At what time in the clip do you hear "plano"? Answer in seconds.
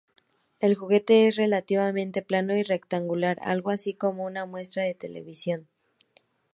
2.23-2.55